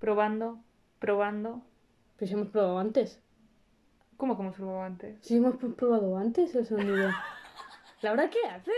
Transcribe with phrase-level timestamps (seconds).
[0.00, 0.58] Probando,
[0.98, 1.62] probando.
[2.16, 3.22] Pero si hemos probado antes.
[4.16, 5.18] ¿Cómo que hemos probado antes?
[5.22, 7.10] Si hemos pr- probado antes el sonido.
[8.02, 8.72] ¿Laura qué hace?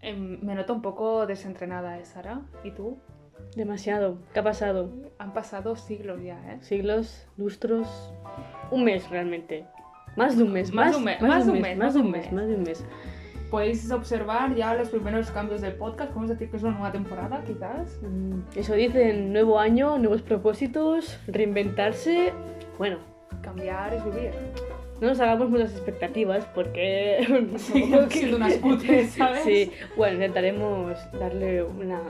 [0.00, 2.40] Em, me noto un poco desentrenada, ¿eh, Sara?
[2.64, 2.98] ¿Y tú?
[3.56, 4.18] Demasiado.
[4.32, 4.90] ¿Qué ha pasado?
[5.18, 6.58] Han pasado siglos ya, ¿eh?
[6.62, 7.88] Siglos, lustros.
[8.70, 9.66] Un mes realmente.
[10.16, 10.72] Más de un mes.
[10.72, 11.78] Más Más, de un mes, Más de un mes.
[11.78, 12.32] Más de un mes.
[12.32, 12.84] Más de un mes.
[13.52, 16.08] Podéis observar ya los primeros cambios del podcast.
[16.10, 18.00] Podemos decir que es una nueva temporada, quizás.
[18.02, 22.32] Mm, Eso dicen, nuevo año, nuevos propósitos, reinventarse.
[22.78, 22.96] Bueno,
[23.42, 24.30] Cambiar es vivir.
[25.00, 27.50] no nos hagamos muchas expectativas porque...
[27.58, 29.42] Seguimos siendo unas cutres, ¿sabes?
[29.44, 32.00] Sí, bueno, intentaremos darle una,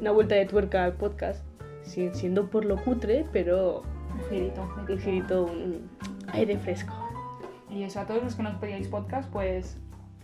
[0.00, 1.44] una vuelta de tuerca al podcast,
[1.82, 3.82] sin- siendo por lo cutre, pero
[4.14, 5.90] Un girito, un girito, un
[6.32, 6.94] aire fresco.
[7.68, 9.76] Y eso, a todos los que nos pedíais podcast, pues.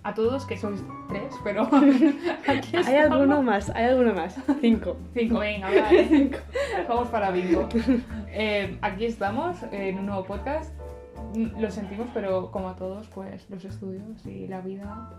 [0.02, 1.62] A todos, que sois tres, pero.
[2.48, 4.34] aquí Hay alguno más, hay alguno más.
[4.60, 4.96] Cinco.
[5.12, 6.30] Cinco, venga, vale.
[6.88, 7.68] Vamos para bingo.
[8.28, 10.72] Eh, aquí estamos en un nuevo podcast.
[11.34, 15.10] Lo sentimos, pero como a todos, pues los estudios y la vida.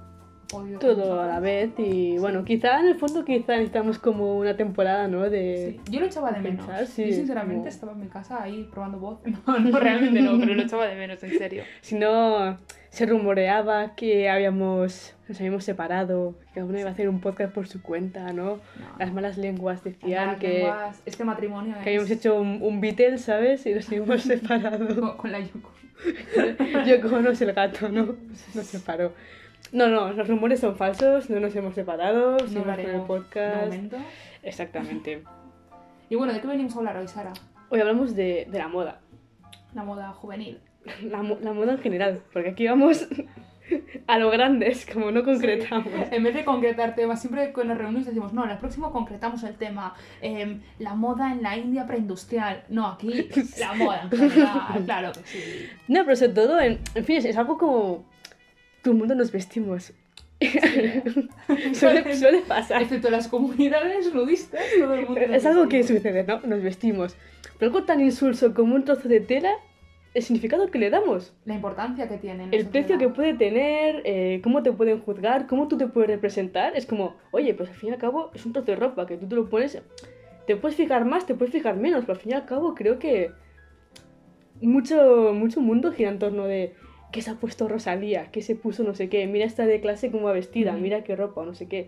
[0.52, 4.58] odio Todo a la vez y bueno, quizá en el fondo quizá necesitamos como una
[4.58, 5.30] temporada, ¿no?
[5.30, 5.80] De...
[5.86, 6.66] Sí, Yo lo echaba de menos.
[6.66, 9.20] pensar, sí, yo sinceramente como- estaba en mi casa ahí probando voz.
[9.48, 11.64] No, no, realmente no, pero lo echaba de menos, en serio.
[11.82, 12.58] Si no,
[12.92, 17.54] se rumoreaba que habíamos, nos habíamos separado, que cada uno iba a hacer un podcast
[17.54, 18.58] por su cuenta, ¿no?
[18.58, 18.60] No,
[19.00, 22.82] Las malas lenguas decían Las que, lenguas, este matrimonio que habíamos es hecho un, un
[22.82, 23.66] Beatles, ¿sabes?
[23.66, 24.88] Y nos habíamos separado.
[25.00, 25.72] con, con la Yoko.
[26.86, 28.16] Yo como no es el gato, ¿no?
[28.54, 29.14] Nos separó.
[29.72, 33.00] No, no, los rumores son falsos, no nos hemos separado, No seguimos con el de
[33.00, 33.74] podcast.
[34.44, 35.24] Exactamente.
[36.10, 37.32] Y bueno, ¿de qué venimos a hablar hoy, Sara?
[37.70, 39.00] Hoy hablamos de, de la moda.
[39.74, 40.60] La moda juvenil.
[41.04, 43.08] La, la moda en general, porque aquí vamos
[44.08, 45.92] a lo grandes, como no concretamos.
[46.12, 49.44] En vez de concretar temas, siempre que nos reunimos decimos, no, en el próximo concretamos
[49.44, 52.64] el tema, em, la moda en la India preindustrial.
[52.70, 55.40] No, aquí la moda en general, claro sí.
[55.88, 58.06] No, pero sobre todo, en, en fin, es, es algo como
[58.82, 59.94] todo el mundo nos vestimos.
[61.74, 62.82] suele, suele pasar.
[62.82, 65.22] Excepto las comunidades nudistas, todo el mundo.
[65.22, 66.40] Es algo que sucede, ¿no?
[66.42, 67.16] Nos vestimos.
[67.60, 69.52] Pero algo tan insulso como un trozo de tela,
[70.14, 72.48] el significado que le damos, La importancia que tiene.
[72.52, 76.76] el precio que puede tener, eh, cómo te pueden juzgar, cómo tú te puedes representar,
[76.76, 79.18] es como, oye, pues al fin y al cabo es un trozo de ropa que
[79.18, 79.82] tú te lo pones,
[80.48, 83.00] te puedes fijar más, te puedes fijar menos, pero al fin y al cabo creo
[83.00, 83.32] que
[84.62, 86.74] mucho, mucho mundo gira en torno de
[87.12, 90.12] qué se ha puesto Rosalía, qué se puso no sé qué, mira esta de clase
[90.12, 90.82] cómo va vestida, Ujú.
[90.82, 91.88] mira qué ropa, no sé qué.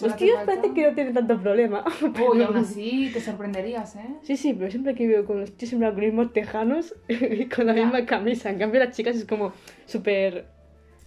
[0.00, 1.84] Los tíos parece que no tienen tanto problema.
[2.26, 4.06] Oh, y aún así te sorprenderías, ¿eh?
[4.22, 7.46] Sí, sí, pero siempre que veo con los tíos siempre con los mismos tejanos y
[7.48, 7.84] con la Ya.
[7.84, 8.50] misma camisa.
[8.50, 9.52] En cambio, las chicas es como
[9.84, 10.46] súper,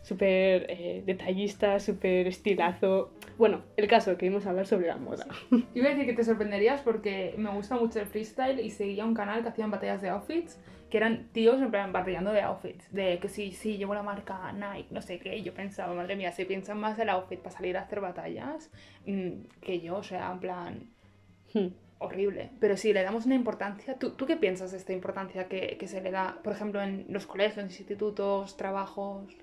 [0.04, 3.12] súper eh, detallista, súper estilazo.
[3.38, 5.26] Bueno, el caso que íbamos a hablar sobre la moda.
[5.74, 9.14] Iba a decir que te sorprenderías porque me gusta mucho el freestyle y seguía un
[9.14, 10.58] canal que hacían batallas de outfits,
[10.96, 14.54] que eran tíos en plan batallando de outfits, de que sí, sí, llevo la marca
[14.54, 17.54] Nike, no sé qué, y yo pensaba, madre mía, si piensan más el outfit para
[17.58, 18.72] salir a hacer batallas
[19.06, 20.90] mm, que yo, o sea, en plan
[21.54, 21.70] Hmm.
[22.00, 22.52] horrible.
[22.60, 23.98] Pero sí, le damos una importancia.
[24.00, 27.06] ¿Tú, tú qué piensas de esta importancia que, que se le da, por ejemplo, en
[27.10, 29.36] los colegios, institutos, trabajos?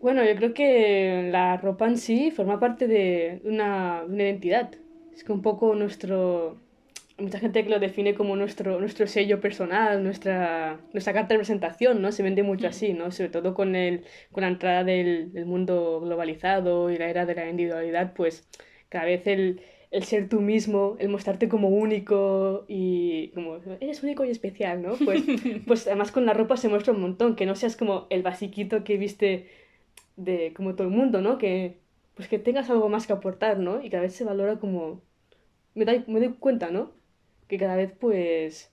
[0.00, 4.70] Bueno, yo creo que la ropa en sí forma parte de una, una identidad.
[5.12, 6.62] Es que un poco nuestro...
[7.20, 12.00] Mucha gente que lo define como nuestro, nuestro sello personal, nuestra, nuestra carta de presentación,
[12.02, 12.12] ¿no?
[12.12, 12.70] Se vende mucho Mm.
[12.70, 13.10] así, ¿no?
[13.12, 17.34] Sobre todo con, el, con la entrada del, del mundo globalizado y la era de
[17.34, 18.48] la individualidad, pues
[18.88, 19.60] cada vez el,
[19.90, 24.92] el ser tú mismo, el mostrarte como único y como eres único y especial, ¿no?
[25.04, 25.22] Pues,
[25.66, 28.82] pues además con la ropa se muestra un montón, que no seas como el basiquito
[28.84, 29.48] que viste
[30.16, 31.38] de como todo el mundo, ¿no?
[31.38, 31.78] Que
[32.14, 33.82] pues que tengas algo más que aportar, ¿no?
[33.82, 35.02] Y cada vez se valora como
[35.74, 36.92] me doy, me doy cuenta, ¿no?
[37.50, 38.72] Que cada vez pues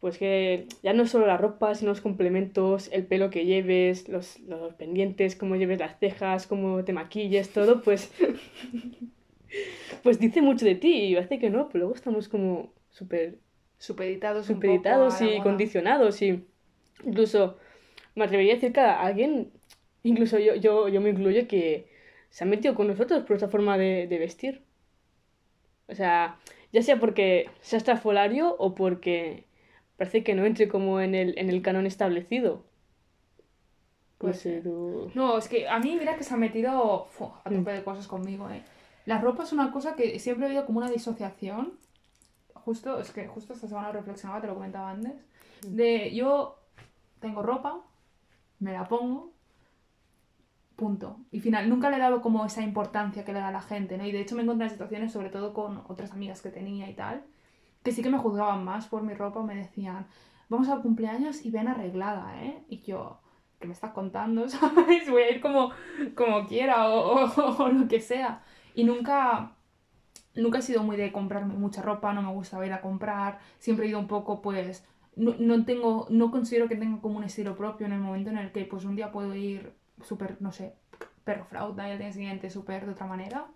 [0.00, 4.08] pues que ya no es solo la ropa, sino los complementos, el pelo que lleves,
[4.08, 8.12] los, los pendientes, cómo lleves las cejas, cómo te maquilles, todo, pues
[10.02, 13.38] pues dice mucho de ti y hace que no, pero luego estamos como súper
[13.78, 15.42] Supeditados, supeditados y moda.
[15.42, 16.44] condicionados y
[17.04, 17.58] incluso
[18.14, 19.52] me atrevería a decir que alguien,
[20.04, 21.88] incluso yo, yo, yo me incluyo, que
[22.30, 24.62] se ha metido con nosotros por esta forma de, de vestir.
[25.88, 26.38] O sea,
[26.72, 29.46] ya sea porque sea estrafolario o porque
[29.96, 32.64] parece que no entre como en el, en el canon establecido.
[34.62, 35.10] Tú...
[35.14, 37.56] No, es que a mí mira que se ha metido fu, a Mm.
[37.56, 38.62] tope de cosas conmigo, ¿eh?
[39.04, 41.72] La ropa es una cosa que siempre he habido como una disociación.
[42.54, 45.14] Justo, es que justo esta semana reflexionaba, te lo comentaba antes.
[45.66, 45.74] Mm.
[45.74, 46.58] De yo
[47.20, 47.80] tengo ropa,
[48.60, 49.32] me la pongo
[50.76, 51.18] Punto.
[51.30, 54.06] Y final, nunca le he dado como esa importancia que le da la gente, ¿no?
[54.06, 56.94] Y de hecho me encontré en situaciones, sobre todo con otras amigas que tenía y
[56.94, 57.24] tal,
[57.82, 60.06] que sí que me juzgaban más por mi ropa o me decían,
[60.48, 62.64] vamos al cumpleaños y ven arreglada, ¿eh?
[62.68, 63.20] Y yo,
[63.60, 64.48] ¿qué me estás contando?
[64.48, 65.10] ¿Sabes?
[65.10, 65.70] Voy a ir como,
[66.16, 68.42] como quiera o, o, o lo que sea.
[68.74, 69.52] Y nunca,
[70.34, 73.86] nunca he sido muy de comprarme mucha ropa, no me gusta ir a comprar, siempre
[73.86, 74.86] he ido un poco, pues,
[75.16, 78.38] no, no tengo, no considero que tenga como un estilo propio en el momento en
[78.38, 80.72] el que, pues, un día puedo ir súper, no sé,
[81.24, 83.46] perro flauta y al día siguiente súper de otra manera.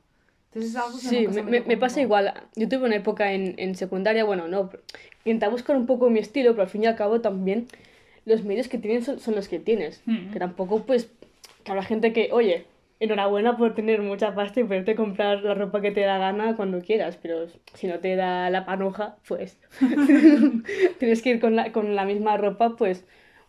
[0.49, 2.33] Entonces es algo que Sí, me, me me- pasa igual.
[2.55, 4.71] Yo tuve una época en, en secundaria, bueno, no,
[5.25, 7.67] intentaba buscar un poco mi estilo, pero al fin y al cabo también
[8.25, 10.03] los medios que tienes son, son los que tienes.
[10.07, 10.31] Mm.
[10.33, 11.11] Que tampoco, pues,
[11.65, 12.67] que habrá gente que, oye,
[13.01, 16.81] enhorabuena por tener mucha pasta y poderte comprar la ropa que te da gana cuando
[16.81, 19.59] quieras, pero si no te da la panoja, pues
[20.99, 23.05] tienes que ir con la, con la misma ropa, pues,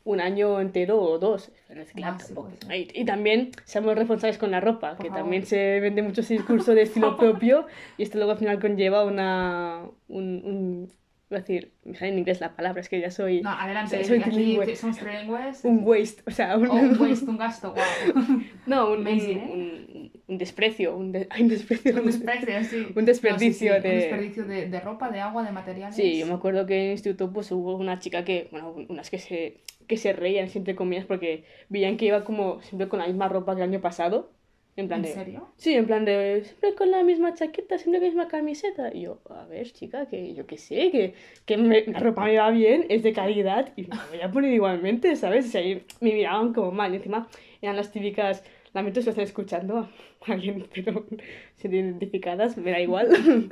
[0.08, 1.52] un año entero o dos.
[1.70, 2.34] Es que, claro, Ah, sí,
[2.68, 2.78] ser.
[2.96, 5.24] y, y también seamos responsables con la ropa, Por que favor.
[5.24, 7.66] también se vende mucho ese discurso de estilo propio
[7.98, 9.82] y esto luego al final conlleva una...
[10.08, 10.98] Un, un,
[11.30, 13.42] a decir, me sale en inglés la palabra, es que ya soy...
[13.42, 14.32] No, adelante, Soy aquí
[14.78, 15.66] somos trilingües.
[15.66, 17.86] Un waste, o sea, un, O un waste, un gasto, guau.
[18.66, 19.52] no, un, Amazing, un, ¿eh?
[19.94, 21.96] un- un desprecio, un, de- ay, un desprecio.
[22.00, 22.88] Un desperdicio, sí.
[22.96, 25.96] Un desperdicio No, sí, sí, de- Un desperdicio de, de ropa, de agua, de materiales.
[25.98, 29.10] Sí, yo me acuerdo que en el instituto pues hubo una chica que, bueno, unas
[29.10, 29.58] que se,
[29.88, 33.56] que se reían siempre comillas porque veían que iba como siempre con la misma ropa
[33.56, 34.32] que el año pasado.
[34.76, 35.14] En plan ¿En de...
[35.14, 35.48] serio?
[35.58, 38.94] Sí, en plan de siempre con la misma chaqueta, siempre con la misma camiseta.
[38.94, 42.38] Y yo, a ver, chica, que yo qué sé, que, que me- la ropa me
[42.38, 45.48] va bien, es de calidad y me la voy a poner igualmente, ¿sabes?
[45.48, 46.94] O sea, me miraban como mal.
[46.94, 47.28] Y encima
[47.62, 48.44] eran las típicas,
[48.74, 49.90] lamento si lo están escuchando a
[50.32, 51.06] alguien, pero
[51.56, 53.10] si identificadas, me da igual.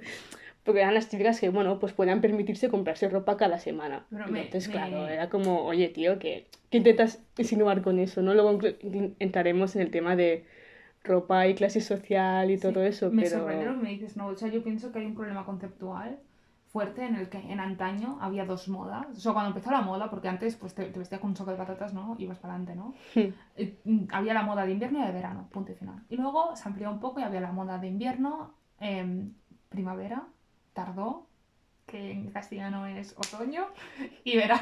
[0.66, 4.06] Porque eran las típicas que, bueno, pues podían permitirse comprarse ropa cada semana.
[4.10, 8.22] Pero me- Entonces, me- claro, era como, oye, tío, ¿qué, qué intentas insinuar con eso?
[8.24, 8.34] ¿no?
[8.34, 8.58] Luego
[9.20, 10.46] entraremos en el tema de
[11.04, 13.38] ropa y clase social y todo Sí, eso, Me pero...
[13.38, 14.26] sorprende lo que me dices, no.
[14.28, 16.18] O sea, yo pienso que hay un problema conceptual
[16.66, 19.06] fuerte en el que en antaño había dos modas.
[19.16, 21.52] O sea, cuando empezó la moda, porque antes pues te, te vestías con un saco
[21.52, 22.16] de patatas, ¿no?
[22.18, 22.96] Ibas para adelante, ¿no?
[23.14, 23.34] Hmm.
[23.56, 23.78] Eh,
[24.12, 26.02] había la moda de invierno y de verano, punto y final.
[26.10, 29.32] Y luego se amplió un poco y había la moda de invierno, em,
[29.70, 30.24] primavera,
[30.75, 31.25] tardó,
[31.88, 33.66] que en castellano es otoño,
[34.24, 34.62] y verano.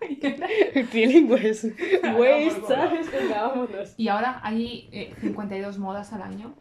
[0.90, 1.72] Trilingües.
[2.02, 2.66] Culo.
[2.66, 3.06] ¿sabes?
[3.30, 3.94] Vámonos.
[3.96, 6.54] y ahora hay eh, 52 modas al año,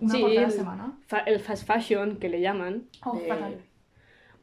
[0.00, 0.98] una Sí, por cada el- semana.
[1.06, 2.88] Fa- el fast fashion, que le llaman.
[3.04, 3.60] Oh, de- fatal.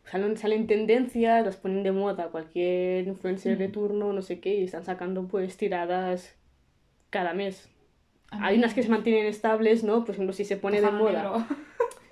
[0.06, 3.72] Salen, salen tendencias, las ponen de moda cualquier influencer de Mm.
[3.72, 6.36] turno, no sé qué, y están sacando pues tiradas
[7.10, 7.70] cada mes.
[8.30, 10.04] Hay unas que se mantienen estables, ¿no?
[10.06, 11.48] Por ejemplo, si se pone de Tejano moda.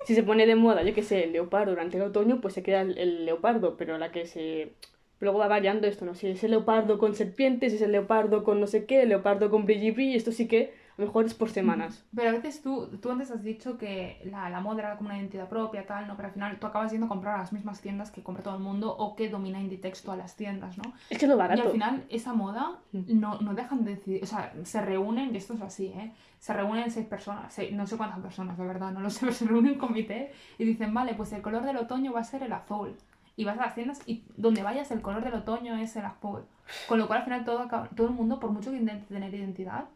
[0.04, 2.62] Si se pone de moda, yo qué sé, el leopardo durante el otoño, pues se
[2.62, 4.72] queda el, leopardo, pero la que se...
[5.20, 6.14] Luego va variando esto, ¿no?
[6.14, 9.08] Si es el leopardo con serpientes, si es el leopardo con no sé qué, el
[9.10, 12.04] leopardo con brilli, esto sí que a lo mejor es por semanas.
[12.14, 15.18] Pero a veces tú, tú antes has dicho que la, la moda era como una
[15.18, 16.16] identidad propia, tal, ¿no?
[16.16, 18.54] Pero al final tú acabas yendo a comprar a las mismas tiendas que compra todo
[18.56, 20.92] el mundo o que domina Inditex todas las tiendas, ¿no?
[21.10, 21.62] Es que es lo Y barato.
[21.62, 23.18] al final esa moda Mm.
[23.20, 26.12] no, no dejan de decidir, o sea, se reúnen, y esto es así, ¿eh?
[26.38, 29.32] Se reúnen seis personas, seis- no sé cuántas personas, de verdad, no lo sé, pero
[29.32, 32.42] se reúnen en comité y dicen, vale, pues el color del otoño va a ser
[32.44, 32.94] el azul.
[33.36, 36.42] Y vas a las tiendas y donde vayas el color del otoño es el azul.
[36.88, 37.66] Con lo cual al final todo,
[37.96, 39.86] todo el mundo, por mucho que intente tener identidad,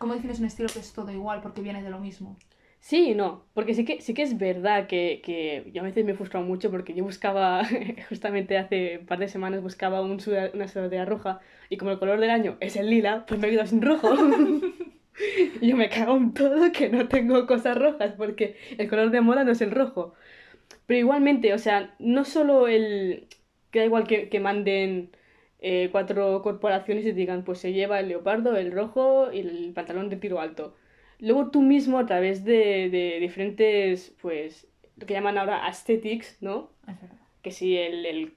[0.00, 2.36] ¿cómo defines un estilo que es todo igual porque viene de lo mismo?
[2.80, 6.04] Sí y no, porque sí que, sí que es verdad que, que yo a veces
[6.04, 7.62] me he frustrado mucho porque yo buscaba,
[8.08, 10.18] justamente hace un par de semanas buscaba un
[10.54, 13.50] una sudadera roja y como el color del año es el lila, pues me he
[13.50, 14.08] quedado sin rojo.
[15.60, 19.20] y yo me cago en todo que no tengo cosas rojas porque el color de
[19.20, 20.14] moda no es el rojo.
[20.86, 23.28] Pero igualmente, o sea, no solo el...
[23.70, 25.10] que da igual que, que manden
[25.60, 29.72] eh, cuatro corporaciones y te digan, pues se lleva el leopardo, el rojo y el
[29.74, 30.74] pantalón de tiro alto.
[31.18, 36.70] Luego tú mismo a través de, de diferentes, pues, lo que llaman ahora aesthetics, ¿no?
[36.86, 37.10] Verdad.
[37.42, 38.32] Que sí, el, el,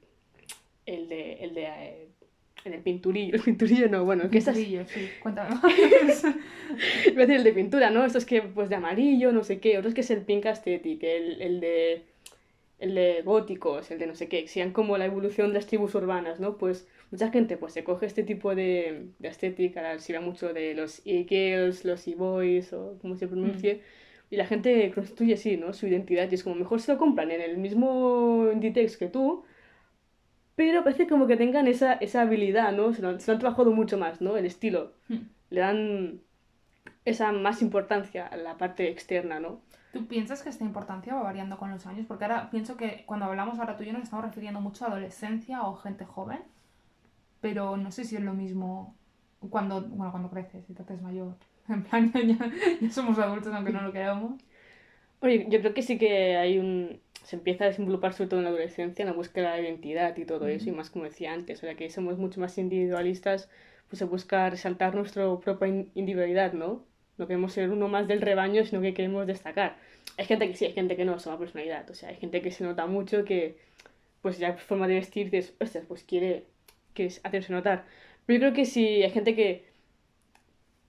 [0.85, 2.07] el de, el de, eh,
[2.65, 4.77] el pinturillo, el pinturillo no, bueno, que estas, sí,
[5.21, 5.55] cuéntame
[7.05, 8.05] iba a decir el de pintura, ¿no?
[8.05, 11.41] Estos que, pues, de amarillo, no sé qué, otros que es el pink aesthetic, el,
[11.41, 12.03] el de,
[12.79, 15.67] el de góticos, el de no sé qué, que sean como la evolución de las
[15.67, 16.57] tribus urbanas, ¿no?
[16.57, 20.53] Pues mucha gente, pues, se coge este tipo de, de aesthetic, ahora se ve mucho
[20.53, 23.81] de los e-girls, los e-boys, o como se pronuncie,
[24.31, 25.73] y la gente construye así, ¿no?
[25.73, 29.43] Su identidad, y es como, mejor se lo compran en el mismo Inditex que tú,
[30.55, 32.93] pero parece como que tengan esa, esa habilidad, ¿no?
[32.93, 34.37] Se lo, han- se lo han trabajado mucho más, ¿no?
[34.37, 34.93] El estilo.
[35.09, 35.17] Hmm.
[35.49, 36.21] Le dan
[37.05, 39.61] esa más importancia a la parte externa, ¿no?
[39.91, 42.05] ¿Tú piensas que esta importancia va variando con los años?
[42.07, 44.89] Porque ahora pienso que cuando hablamos ahora tú y yo nos estamos refiriendo mucho a
[44.89, 46.41] adolescencia o gente joven,
[47.43, 48.97] pero no sé si es lo mismo
[49.51, 51.37] cuando, bueno, cuando creces y te haces mayor.
[51.69, 54.41] En plan, ya, ya somos adultos aunque no lo queramos.
[55.21, 57.01] Oye, yo creo que sí que hay un...
[57.23, 60.25] Se empieza a desenvolupar sobre todo en la adolescencia, en la búsqueda de identidad y
[60.25, 63.49] todo eso, y más como decía antes, o sea que somos mucho más individualistas,
[63.89, 66.85] pues se busca resaltar nuestra propia in- individualidad, ¿no?
[67.17, 69.77] No queremos ser uno más del rebaño, sino que queremos destacar.
[70.17, 72.51] Hay gente que sí, hay gente que no, una personalidad, o sea, hay gente que
[72.51, 73.57] se nota mucho que,
[74.21, 76.45] pues ya forma de vestir, dices, ostras, pues quiere,
[76.93, 77.85] quiere hacerse notar.
[78.25, 79.73] Pero yo creo que sí, hay gente que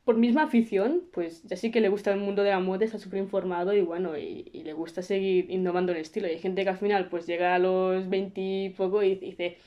[0.04, 2.98] por misma afición, pues ya sí que le gusta el mundo de la moda, está
[2.98, 6.28] súper informado y bueno, y, le gusta seguir innovando el estilo.
[6.28, 9.58] Y hay gente que al final pues llega a los 20 y poco y dice,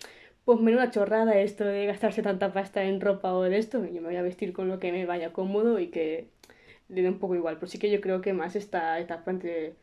[0.45, 4.07] pues menuda chorrada esto de gastarse tanta pasta en ropa o de esto, yo me
[4.09, 6.29] voy a vestir con lo que me vaya cómodo y que
[6.89, 7.55] le dé un poco igual.
[7.55, 9.75] Pero sí que yo creo que más esta etapa entre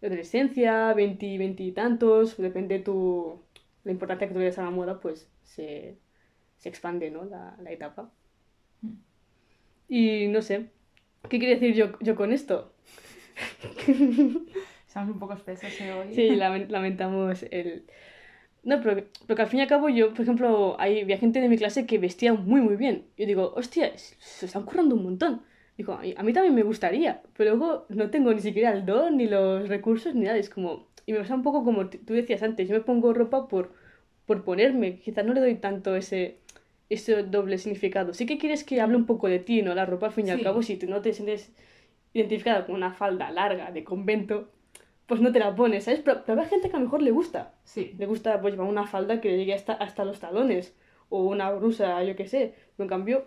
[0.00, 3.40] la adolescencia, 20 y 20 y tantos, depende de tu,
[3.90, 5.98] la importancia que tú le des a la moda, pues se,
[6.58, 7.24] se expande, ¿no?
[7.24, 8.12] La, la etapa.
[9.88, 10.70] Y no sé,
[11.28, 12.72] ¿qué quiere decir yo, yo con esto?
[14.86, 16.14] Estamos un poco espesos ¿eh, hoy.
[16.14, 17.84] Sí, lamen- lamentamos el...
[18.64, 21.40] No, pero, pero que al fin y al cabo yo, por ejemplo, hay, había gente
[21.40, 23.06] de mi clase que vestía muy, muy bien.
[23.16, 25.42] Yo digo, hostia, se están currando un montón.
[25.78, 28.84] Digo, a mí, a mí también me gustaría, pero luego no tengo ni siquiera el
[28.86, 30.38] don, ni los recursos, ni nada.
[30.38, 30.88] Es como...
[31.06, 33.72] Y me pasa un poco como tú decías antes, yo me pongo ropa por,
[34.26, 34.98] por ponerme.
[34.98, 36.38] Quizás no le doy tanto ese,
[36.88, 38.14] ese doble significado.
[38.14, 39.74] Sí que quieres que hable un poco de ti, ¿no?
[39.74, 41.52] La ropa, al fin y al cabo, si tú no te sientes
[42.12, 44.50] identificada con una falda larga de convento,
[45.06, 46.00] pues no te la pones, ¿sabes?
[46.04, 47.54] Pero, pero hay gente que a lo mejor le gusta.
[47.64, 47.94] Sí.
[47.98, 50.76] Le gusta pues llevar una falda que le llegue hasta, hasta los talones.
[51.08, 52.54] O una blusa, yo qué sé.
[52.76, 53.24] Pero en cambio,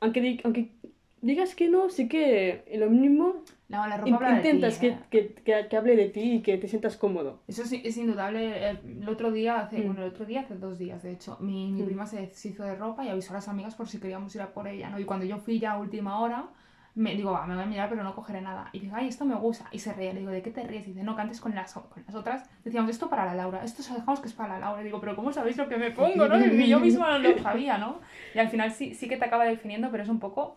[0.00, 0.70] aunque, aunque
[1.20, 4.78] digas que no, sí que lo mínimo No, la ropa in- habla de ti, intentas
[4.78, 4.98] que, ¿eh?
[5.10, 7.40] que, que, que hable de ti y que te sientas cómodo.
[7.48, 8.68] Eso sí, es indudable.
[8.70, 9.86] El, el otro día, hace, Mm.
[9.86, 11.86] bueno, el otro día, hace dos días, de hecho, mi, mi Mm.
[11.86, 14.52] prima se deshizo de ropa y avisó a las amigas por si queríamos ir a
[14.52, 14.98] por ella, ¿no?
[15.00, 16.46] Y cuando yo fui ya a última hora,
[16.94, 18.70] me digo, va, me voy a mirar, pero no cogeré nada.
[18.72, 19.66] Y digo, ay, esto me gusta.
[19.70, 20.14] Y se reía.
[20.14, 20.86] Le digo, ¿de qué te ríes?
[20.86, 23.62] Y dice, no, que antes con las, con las otras decíamos, esto para la Laura,
[23.64, 24.80] esto dejamos que es para la Laura.
[24.80, 26.38] Y digo, pero ¿cómo sabéis lo que me pongo, no?
[26.42, 28.00] Y yo misma no lo sabía, ¿no?
[28.34, 30.56] Y al final sí, sí que te acaba definiendo, pero es un poco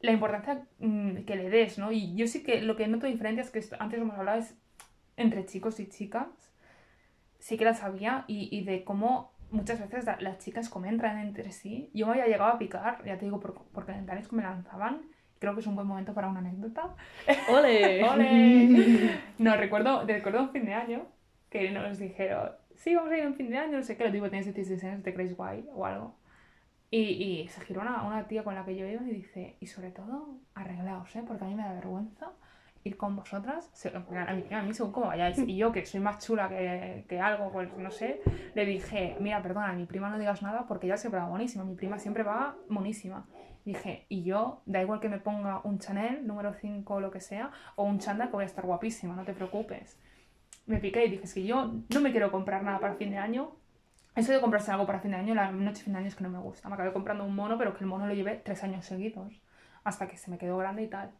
[0.00, 1.90] la importancia mm, que le des, ¿no?
[1.92, 4.54] Y yo sí que lo que noto diferente es que esto- antes hemos hablado es
[5.16, 6.28] entre chicos y chicas,
[7.38, 11.50] sí que las había y, y de cómo muchas veces la- las chicas comentan entre
[11.52, 11.90] sí.
[11.94, 15.02] Yo me había llegado a picar, ya te digo, por, por comentarios que me lanzaban.
[15.40, 16.94] Creo que es un buen momento para una anécdota.
[17.50, 18.02] ¡Ole!
[18.04, 19.10] ¡Ole!
[19.38, 21.06] No, recuerdo, recuerdo un fin de año
[21.48, 24.10] que nos dijeron, sí, vamos a ir un fin de año, no sé qué, lo
[24.10, 26.17] digo, tienes 16 años, te crees guay o algo.
[26.90, 29.66] Y, y se giró una, una tía con la que yo iba y dice, y
[29.66, 31.22] sobre todo, arreglaos, ¿eh?
[31.26, 32.32] Porque a mí me da vergüenza
[32.84, 33.70] ir con vosotras.
[34.26, 35.38] A mí, a mí según como vayáis.
[35.38, 38.20] Y yo, que soy más chula que, que algo, pues no sé,
[38.54, 41.64] le dije, mira, perdona, a mi prima no digas nada porque ella siempre va monísima.
[41.64, 43.26] Mi prima siempre va monísima.
[43.64, 47.20] Dije, y yo, da igual que me ponga un Chanel número 5 o lo que
[47.20, 49.98] sea, o un chándal que voy a estar guapísima, no te preocupes.
[50.66, 53.18] Me piqué y dije, es que yo no me quiero comprar nada para fin de
[53.18, 53.52] año.
[54.18, 56.24] Eso de comprarse algo para fin de año, la noche fin de año es que
[56.24, 56.68] no me gusta.
[56.68, 59.32] Me acabé comprando un mono, pero que el mono lo llevé tres años seguidos,
[59.84, 61.12] hasta que se me quedó grande y tal.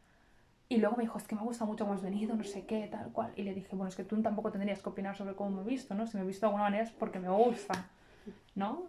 [0.68, 2.88] Y luego me dijo, es que me gusta mucho cómo has venido, no sé qué,
[2.90, 3.32] tal cual.
[3.36, 5.64] Y le dije, bueno, es que tú tampoco tendrías que opinar sobre cómo me he
[5.64, 6.08] visto, ¿no?
[6.08, 7.86] Si me he visto de alguna manera es porque me gusta,
[8.56, 8.88] ¿no?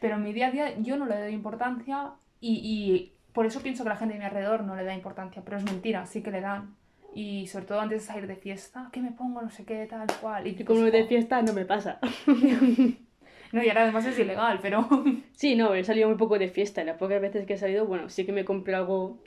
[0.00, 3.60] Pero en mi día a día yo no le doy importancia y, y por eso
[3.60, 6.20] pienso que la gente de mi alrededor no le da importancia, pero es mentira, sí
[6.20, 6.74] que le dan.
[7.14, 9.40] Y sobre todo antes de salir de fiesta, ¿qué me pongo?
[9.40, 10.46] No sé qué, tal cual.
[10.46, 12.00] Y Y como de fiesta no me pasa.
[13.52, 14.88] No, y ahora además es ilegal, pero...
[15.32, 16.82] Sí, no, he salido muy poco de fiesta.
[16.82, 19.22] Las pocas veces que he salido, bueno, sí que me compré algo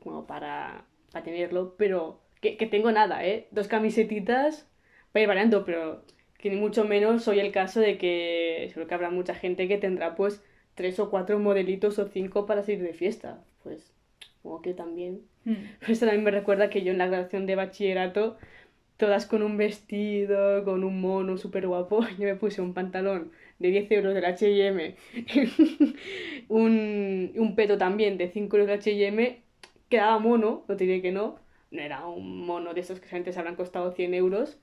[0.00, 3.48] como para, para tenerlo, pero que, que tengo nada, ¿eh?
[3.50, 4.68] Dos camisetitas
[5.10, 6.04] para ir variando, pero
[6.38, 9.78] que ni mucho menos soy el caso de que seguro que habrá mucha gente que
[9.78, 10.40] tendrá pues
[10.74, 13.42] tres o cuatro modelitos o cinco para salir de fiesta.
[13.64, 13.92] Pues,
[14.42, 15.22] como que también.
[15.44, 18.38] Pero esto también me recuerda que yo en la graduación de bachillerato,
[18.96, 23.68] todas con un vestido, con un mono súper guapo, yo me puse un pantalón de
[23.70, 24.96] 10 euros del H&M,
[26.48, 29.42] un, un peto también de 5 euros del H&M,
[29.88, 31.38] quedaba mono, no diré que no,
[31.70, 34.58] no era un mono de esos que antes habrán costado 100 euros,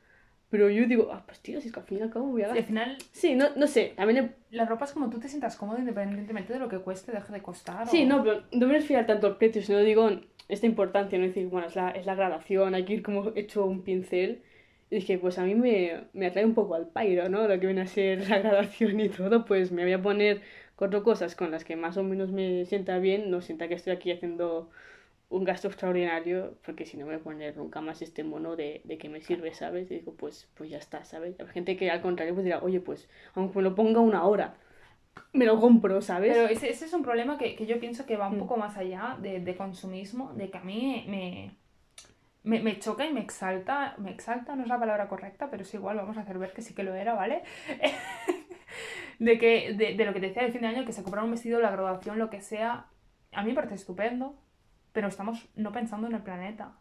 [0.52, 2.44] pero yo digo, ah, pues tío, si es que al fin y al cabo voy
[2.44, 2.68] a Y al gastar.
[2.68, 5.80] final, Sí, no, no sé, también he- la ropa es como tú te sientas cómodo
[5.80, 7.88] independientemente de lo que cueste, deje de costar.
[7.88, 10.10] Sí, o- no, pero no me refiero tanto al precio, sino digo
[10.50, 13.66] esta importancia, no decir, bueno, es la, es la gradación, hay que ir como hecho
[13.66, 14.44] un pincel.
[14.90, 17.48] Y dije, pues a mí me, me atrae un poco al pairo, ¿no?
[17.48, 20.42] Lo que viene a ser la gradación y todo, pues me voy a poner
[20.76, 23.94] cuatro cosas con las que más o menos me sienta bien, no sienta que estoy
[23.94, 24.70] aquí haciendo
[25.32, 28.82] un gasto extraordinario, porque si no me voy a poner nunca más este mono de,
[28.86, 29.90] de que me sirve, ¿sabes?
[29.92, 31.40] Y digo, pues, pues ya está, ¿sabes?
[31.40, 34.56] Hay gente que al contrario pues dirá, oye, pues, aunque me lo ponga una hora,
[35.34, 36.34] me lo compro, ¿sabes?
[36.34, 38.40] Pero ese, ese es un problema que, que yo pienso que va un Mm.
[38.40, 41.58] poco más allá de, de consumismo, de que a mí me,
[42.44, 45.74] me, me choca y me exalta, me exalta no es la palabra correcta, pero es
[45.74, 47.44] igual, vamos a hacer ver que sí que lo era, ¿vale?
[49.20, 51.30] de, que, de, de lo que te decía de fin de año, que se compraron
[51.30, 52.88] un vestido, la graduación, lo que sea,
[53.32, 54.36] a mí me parece estupendo,
[54.94, 56.74] pero estamos no pensando en el planeta.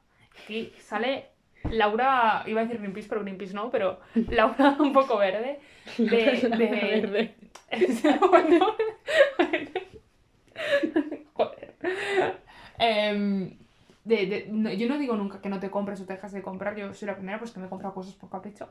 [0.45, 1.27] Aquí sale
[1.71, 4.01] Laura, iba a decir Greenpeace, pero Greenpeace no, pero
[4.31, 5.61] Laura un poco verde,
[5.99, 6.07] de...
[6.07, 7.35] de- Verde.
[11.35, 11.75] joder.
[12.79, 13.57] Em,
[14.05, 16.43] de, de- no, yo no digo nunca que no te compres o te dejas de
[16.43, 16.77] comprar.
[16.77, 18.71] Yo soy la primera pues, que me he comprado cosas por capricho,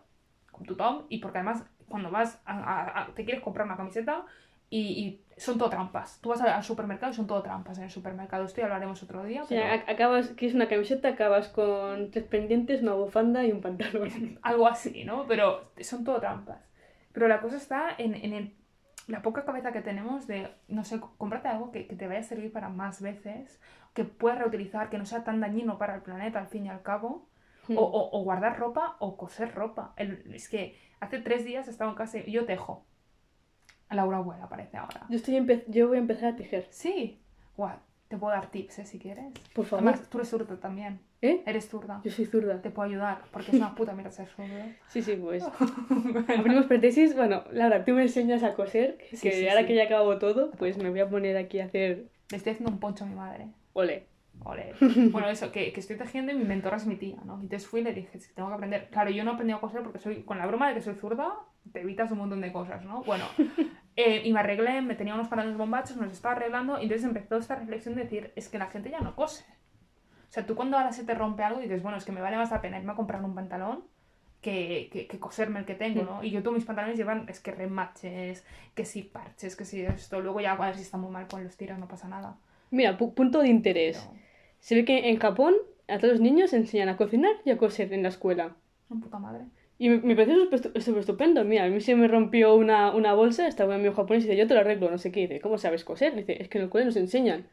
[0.52, 3.78] con tu Tom, y porque además cuando vas a, a- a- te quieres comprar una
[3.78, 4.26] camiseta
[4.70, 6.20] y, y son todo trampas.
[6.22, 8.46] Tú vas al, supermercado y son todo trampas en el supermercado.
[8.46, 9.44] Esto ya lo haremos otro día.
[9.44, 13.62] O sea, pero acabas, quieres una camiseta, acabas con tres pendientes, una bufanda y un
[13.62, 14.40] pantalón.
[14.42, 15.26] algo así, ¿no?
[15.28, 16.70] Pero son todo trampas.
[17.14, 18.56] Pero la cosa está en, en el-
[19.08, 22.24] la poca cabeza que tenemos de, no sé, cómprate algo que, que te vaya a
[22.24, 23.60] servir para más veces,
[23.96, 26.84] que puedas reutilizar, que no sea tan dañino para el planeta al fin y al
[26.84, 27.28] cabo.
[27.68, 27.78] Hmm.
[27.78, 29.94] O, o- o guardar ropa o coser ropa.
[29.96, 32.86] El- es que hace tres días estaba en casa y yo tejo.
[33.96, 35.06] Laura abuela parece ahora.
[35.10, 36.68] Yo, estoy empe- yo voy a empezar a tejer.
[36.70, 37.20] Sí.
[37.58, 37.78] Guau,
[38.08, 38.86] te puedo dar tips, ¿eh?
[38.86, 39.26] Si quieres.
[39.54, 39.88] Por favor.
[39.88, 41.00] Además, tú eres zurda también.
[41.22, 41.44] ¿Eh?
[41.46, 42.00] Eres zurda.
[42.04, 42.62] Yo soy zurda.
[42.62, 44.54] Te puedo ayudar, porque es una puta mierda ser zurdo.
[44.88, 45.44] Sí, sí, pues.
[46.38, 47.16] Abrimos paréntesis.
[47.16, 49.68] Bueno, Laura, tú me enseñas a coser, que Sí, sí, ahora sí.
[49.68, 52.06] que ya acabo todo, pues me voy a poner aquí a hacer...
[52.32, 53.48] Le estoy haciendo un poncho a mi madre.
[53.74, 54.06] Ole.
[54.44, 54.74] Ole.
[55.12, 57.38] Bueno, eso, que, que estoy tejiendo y mi mentora es mi tía, ¿no?
[57.40, 58.90] Y entonces fui y le dije, "Es que tengo que aprender.
[58.90, 60.96] Claro, yo no he aprendido a coser porque soy, con la broma de que soy
[60.96, 61.34] zurda,
[61.72, 63.04] te evitas un montón de cosas, ¿no?
[63.04, 63.26] Bueno,
[63.96, 67.06] eh, y me arreglé, me tenía unos pantalones bombachos, me los estaba arreglando, y entonces
[67.06, 69.44] empezó esta reflexión de decir, es que la gente ya no cose.
[70.30, 72.38] O sea, tú cuando ahora se te rompe algo dices, bueno, es que me vale
[72.38, 73.84] más la pena irme a comprar un pantalón
[74.42, 76.24] que, que, que coserme el que tengo, ¿no?
[76.24, 80.22] Y yo todos mis pantalones llevan, es que remaches, que si parches, que si esto,
[80.22, 82.38] luego ya a ver si está muy mal con los tiros, no pasa nada.
[82.72, 83.98] Mira, pu- punto de interés.
[84.08, 84.20] Pero,
[84.60, 85.56] Se ve que en Japón
[85.88, 88.56] a todos los niños enseñan a cocinar y a coser en la escuela.
[88.90, 89.46] una puta madre.
[89.78, 91.44] Y me, parece súper estu- súper estupendo.
[91.46, 94.38] Mira, a mí se me rompió una, una bolsa, estaba un amigo japonés y dice,
[94.40, 95.22] yo te lo arreglo, no sé qué.
[95.22, 96.16] Dice, ¿cómo sabes coser?
[96.16, 97.48] Dice, es que en el cole nos enseñan.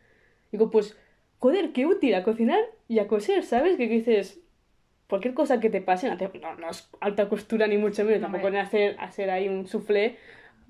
[0.53, 0.97] Digo, pues,
[1.39, 3.77] joder, qué útil a cocinar y a coser, ¿sabes?
[3.77, 4.41] Que dices,
[5.09, 8.51] cualquier cosa que te pase, no, no, es alta costura ni mucho menos, No, tampoco
[8.51, 10.17] ni hacer, hacer ahí un soufflé,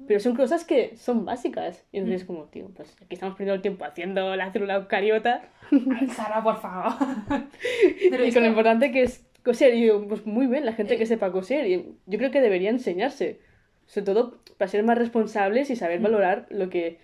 [0.06, 1.84] pero son cosas que son básicas.
[1.92, 2.26] Y entonces, Mm.
[2.26, 5.48] como, tío, pues aquí estamos perdiendo el tiempo haciendo la célula eucariota.
[5.70, 6.92] Ay, Sara, por favor.
[8.10, 9.74] Pero y con lo importante que es coser.
[9.74, 11.66] Y digo, pues muy bien, la gente que sepa coser.
[11.66, 13.40] Y yo creo que debería enseñarse.
[13.86, 16.02] Sobre todo para ser más responsables y saber Mm.
[16.04, 16.98] valorar lo que.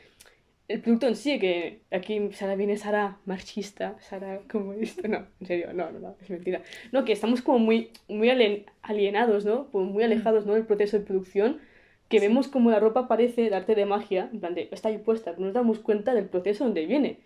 [0.69, 5.47] El producto en sí, que aquí Sara viene Sara marxista, Sara como esto, no, en
[5.47, 6.63] serio, no, no, no, es mentira.
[6.93, 9.67] No, que estamos como muy, muy alien- alienados, ¿no?
[9.71, 10.55] Como muy alejados, ¿no?
[10.55, 11.61] Del proceso de producción,
[12.13, 14.99] que vemos como la ropa parece de arte de magia, en plan de, está ahí
[14.99, 17.21] puesta, pero no nos damos cuenta del proceso donde viene.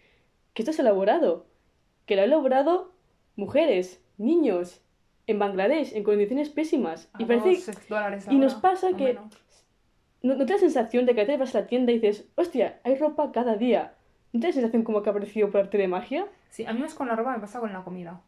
[0.54, 1.46] Que esto es elaborado,
[2.06, 2.92] que lo han elaborado
[3.34, 4.80] mujeres, niños,
[5.26, 7.10] en Bangladesh, en condiciones pésimas.
[7.18, 9.42] Y parece, dos seis dólares la y nos pasa que- menos.
[10.22, 12.26] ¿no, no te da la sensación de que veces vas a la tienda y dices,
[12.36, 13.94] hostia, hay ropa cada día?
[14.32, 16.26] ¿No te da la sensación como que ha aparecido por arte de magia?
[16.50, 18.20] Sí, a mí más con la ropa me pasa con la comida.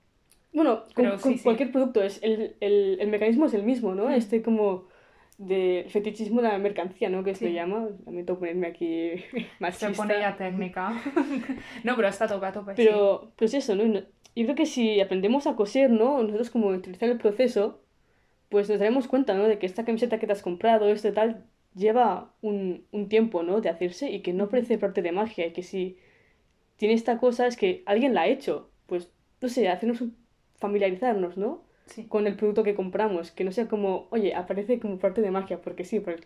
[0.53, 1.45] Bueno, con, Pero con sí, sí.
[1.45, 4.07] cualquier producto, es el, el, el mecanismo es el mismo, ¿no?
[4.09, 4.13] Mm.
[4.13, 4.85] Este como
[5.39, 7.23] de fetichismo de la mercancía, ¿no?
[7.25, 7.53] Que se Sí.
[7.55, 7.89] llama.
[8.07, 9.13] Lamento ponerme aquí
[9.61, 9.89] machista.
[9.91, 11.01] Se pone ya técnica.
[11.85, 12.77] no, pero está a tope, a tope.
[12.77, 12.83] sí.
[12.85, 13.85] Pero, pero es eso, ¿no?
[14.37, 16.23] Yo creo que si aprendemos a coser, ¿no?
[16.23, 17.81] Nosotros como utilizar el proceso,
[18.49, 19.45] pues nos daremos cuenta, ¿no?
[19.49, 23.61] De que esta camiseta que te has comprado, este tal, lleva un, un tiempo, ¿no?
[23.61, 25.99] De hacerse y que no parece parte de magia y que si
[26.77, 28.71] tiene esta cosa es que alguien la ha hecho.
[28.87, 30.17] Pues, no sé, hacernos un-
[30.57, 31.63] familiarizarnos, ¿no?
[31.89, 32.07] Sí.
[32.07, 35.61] Con el producto que compramos, que no sea como, oye, aparece como parte de magia,
[35.61, 36.17] porque sí, por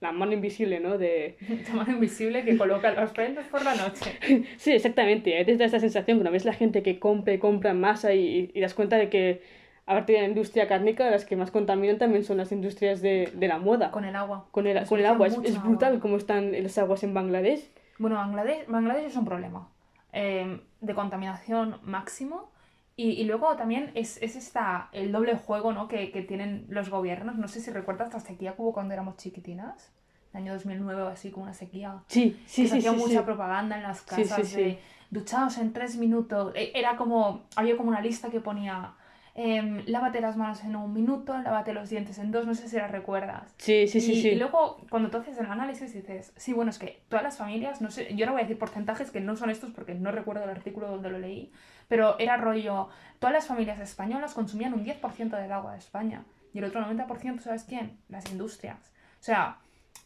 [0.00, 0.98] la mano invisible, ¿no?
[0.98, 1.36] De...
[1.68, 4.18] La mano invisible que coloca los prendas por la noche.
[4.58, 5.34] Sí, exactamente.
[5.34, 8.12] A veces da esta sensación cuando ves la gente que compra y compra en masa
[8.12, 9.42] y, y das cuenta de que,
[9.86, 13.48] aparte de la industria cárnica, las que más contaminan también son las industrias de, de
[13.48, 13.90] la moda.
[13.90, 14.46] Con el agua.
[14.50, 15.26] Con el, con el agua.
[15.28, 17.70] Es, es brutal cómo están las aguas en Bangladesh.
[17.98, 19.68] Bueno, Bangladesh, Bangladesh es un problema
[20.12, 22.50] eh, de contaminación máximo.
[22.96, 25.88] Y, y luego también es, es esta, el doble juego ¿no?
[25.88, 27.36] que, que tienen los gobiernos.
[27.36, 29.92] No sé si recuerdas la sequía que hubo cuando éramos chiquitinas.
[30.32, 32.02] El año 2009 o así, como una sequía.
[32.08, 33.24] Sí, sí, que se sí, hacía sí, mucha sí.
[33.24, 34.56] propaganda en las Sí, sí, casas sí.
[34.56, 34.78] de
[35.10, 36.52] duchaos en tres minutos.
[36.54, 38.94] E- Era como, había como una lista que ponía
[39.36, 42.76] em, lávate las manos en un minuto, lávate los dientes en dos, no sé si
[42.76, 43.52] la recuerdas.
[43.58, 44.28] Sí, sí, sí, y, sí.
[44.30, 47.80] y luego cuando tú haces el análisis dices, sí, bueno, es que todas las familias,
[47.80, 50.44] no sé, yo no voy a decir porcentajes que no son estos porque no recuerdo
[50.44, 51.50] el artículo donde lo leí,
[51.88, 56.58] pero era rollo, todas las familias españolas consumían un 10% del agua de España y
[56.58, 57.98] el otro 90%, ¿sabes quién?
[58.08, 58.92] Las industrias.
[59.20, 59.58] O sea,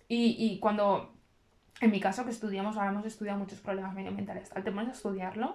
[0.09, 1.14] y, y cuando
[1.81, 4.93] en mi caso que estudiamos, ahora hemos estudiado muchos problemas medioambientales, al te pones a
[4.93, 5.55] estudiarlos,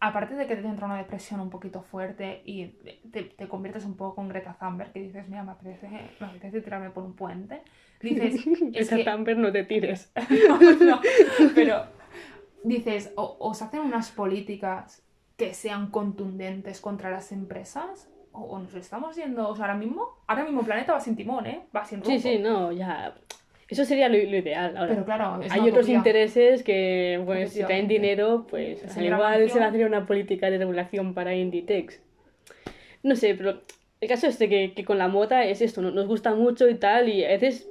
[0.00, 2.66] aparte de que te entra una depresión un poquito fuerte y
[3.12, 6.60] te, te conviertes un poco con Greta Thunberg, que dices, mira, me apetece, me apetece
[6.62, 7.62] tirarme por un puente,
[8.00, 8.44] dices...
[8.74, 10.10] es Esa que- Thunberg no te tires.
[10.48, 11.00] no, no,
[11.54, 11.84] pero
[12.64, 15.04] dices, o, o se hacen unas políticas
[15.42, 20.06] que sean contundentes contra las empresas, o, o nos estamos yendo, o sea, ahora mismo,
[20.28, 21.62] ahora mismo el planeta va sin timón, ¿eh?
[21.74, 22.10] Va sin rumbo.
[22.10, 23.12] Sí, sí, no, ya.
[23.68, 24.76] Eso sería lo, lo ideal.
[24.76, 25.96] Ahora, Pero claro, hay otros utopía.
[25.96, 30.48] intereses que, pues, si traen dinero, pues al igual se va a hacer una política
[30.48, 32.00] de regulación para Inditex.
[33.02, 33.62] No sé, pero
[34.00, 35.90] el caso es de que, que con la moda es esto, ¿no?
[35.90, 37.68] nos gusta mucho y tal, y a veces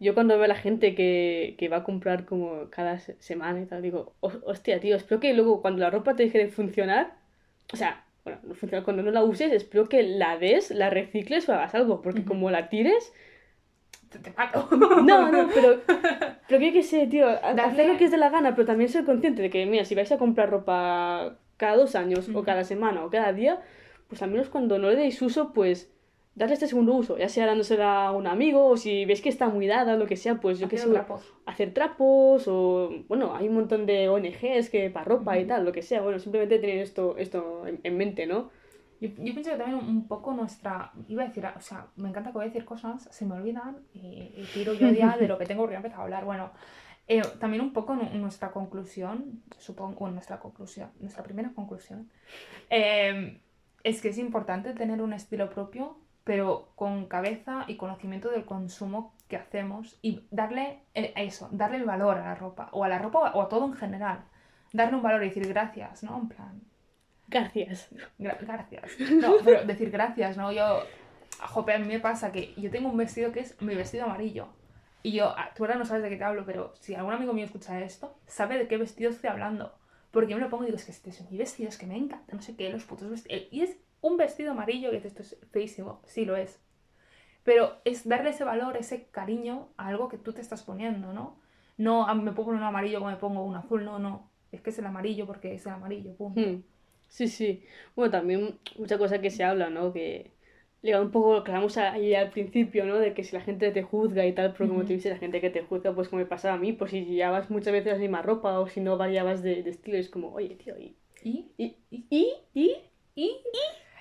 [0.00, 3.60] yo cuando veo a la gente que, que va a comprar como cada se- semana
[3.60, 6.48] y tal, digo, "Ho- hostia, tío, espero que luego cuando la ropa te deje de
[6.48, 7.14] funcionar,
[7.72, 11.48] o sea, bueno, no funciona, cuando no la uses, espero que la des, la recicles
[11.48, 13.12] o hagas algo, porque como la tires,
[14.10, 14.68] Te, mato.
[15.02, 15.80] no, no, pero,
[16.48, 19.04] pero que qué sé, tío, hacer lo que es de la gana, pero también ser
[19.04, 23.04] consciente de que, mira, si vais a comprar ropa cada dos años, o cada semana,
[23.04, 23.60] o cada día,
[24.08, 25.92] pues al menos cuando no le deis uso, pues
[26.34, 29.48] darle este segundo uso, ya sea dándosela a un amigo, o si ves que está
[29.48, 31.22] muy dada, lo que sea, pues yo qué sé, trapos.
[31.46, 35.48] hacer trapos, o bueno, hay un montón de ONGs que para ropa y Ujú.
[35.48, 38.50] tal, lo que sea, bueno, simplemente tener esto, esto en, en mente, ¿no?
[39.00, 40.92] Yo, yo pienso que también un poco nuestra.
[41.08, 43.78] Iba a decir, o sea, me encanta que voy a decir cosas, se me olvidan
[43.94, 46.24] y, y tiro yo ya de lo que tengo que empezar a hablar.
[46.26, 46.50] Bueno,
[47.08, 52.10] eh, también un poco nu- nuestra conclusión, supongo, bueno, nuestra conclusión, nuestra primera conclusión,
[52.70, 53.40] eh,
[53.84, 55.98] es que es importante tener un estilo propio,
[56.30, 61.84] pero con cabeza y conocimiento del consumo que hacemos y darle eh, eso, darle el
[61.84, 64.22] valor a la ropa, o a la ropa o a todo en general.
[64.72, 66.16] Darle un valor y decir gracias, ¿no?
[66.16, 66.62] En plan,
[67.26, 67.90] Gracias.
[68.16, 68.92] Gra- gracias.
[69.10, 70.52] No, pero decir gracias, ¿no?
[70.52, 70.84] Yo,
[71.48, 74.46] jope, a mí me pasa que yo tengo un vestido que es mi vestido amarillo.
[75.02, 77.32] Y yo, ah, tú ahora no sabes de qué te hablo, pero si algún amigo
[77.32, 79.74] mío escucha esto, sabe de qué vestido estoy hablando.
[80.12, 81.86] Porque yo me lo pongo y digo, es que este es mi vestido, es que
[81.88, 83.48] me encanta, no sé qué, los putos vestidos.
[83.50, 86.02] Y es un vestido amarillo y dices, esto es feísimo.
[86.06, 86.60] Sí, lo es.
[87.44, 91.38] Pero es darle ese valor, ese cariño a algo que tú te estás poniendo, ¿no?
[91.78, 94.30] No ah, me pongo un amarillo como me pongo un azul, no, no.
[94.52, 96.40] Es que es el amarillo porque es el amarillo, punto.
[96.40, 96.62] Hmm.
[97.08, 97.64] Sí, sí.
[97.96, 99.92] Bueno, también mucha cosa que se habla, ¿no?
[99.92, 100.32] Que
[100.82, 102.98] liga un poco lo que hablamos ahí al principio, ¿no?
[102.98, 104.88] De que si la gente te juzga y tal, pero como Ujú.
[104.88, 107.04] te dice la gente que te juzga, pues como me pasaba a mí, pues si
[107.04, 110.32] llevabas muchas veces la misma ropa o si no variabas de, de estilo, es como,
[110.32, 110.96] oye, tío, ¿y?
[111.22, 111.52] ¿Y?
[111.58, 111.76] ¿Y?
[111.90, 112.32] ¿Y?
[112.54, 112.76] ¿Y?
[113.14, 113.30] Y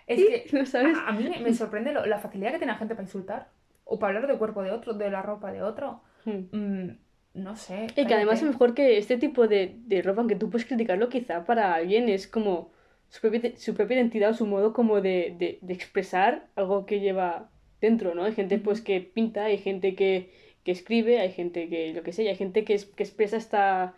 [0.09, 0.97] es que ¿No sabes?
[0.97, 3.49] a, a mí me, me sorprende lo- la facilidad que tiene la gente para insultar
[3.85, 6.01] o para hablar del cuerpo de otro, de la ropa de otro.
[6.25, 6.45] Hmm.
[6.51, 6.97] Mm,
[7.35, 7.87] no sé.
[7.95, 11.09] Y que además es mejor que este tipo de, de ropa, aunque tú puedes criticarlo,
[11.09, 12.71] quizá para alguien es como
[13.09, 16.99] su propia, su propia identidad o su modo como de, de, de expresar algo que
[16.99, 17.49] lleva
[17.81, 18.23] dentro, ¿no?
[18.25, 20.31] Hay gente pues que pinta, hay gente que,
[20.63, 23.95] que escribe, hay gente que lo que sé, hay gente que, es- que expresa esta,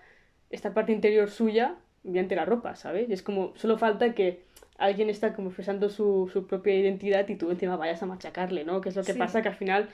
[0.49, 3.09] esta parte interior suya mediante la ropa, ¿sabes?
[3.09, 4.43] Y es como, solo falta que
[4.81, 8.81] alguien está como expresando su, su propia identidad y tú encima vayas a machacarle, ¿no?
[8.81, 9.19] Que es lo que Sí.
[9.19, 9.89] pasa que al final,